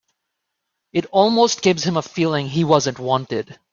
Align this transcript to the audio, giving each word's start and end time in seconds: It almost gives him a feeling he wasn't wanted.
It 0.93 1.05
almost 1.11 1.61
gives 1.61 1.83
him 1.83 1.95
a 1.95 2.01
feeling 2.01 2.47
he 2.47 2.63
wasn't 2.63 2.97
wanted. 2.97 3.59